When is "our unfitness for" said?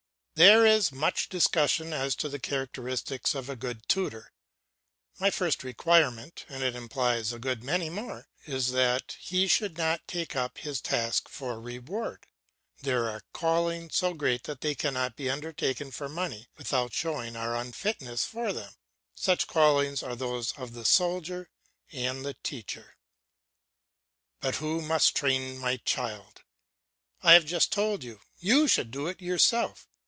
17.35-18.51